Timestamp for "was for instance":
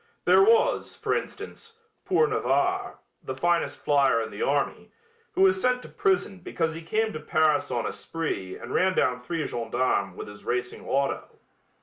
0.41-1.73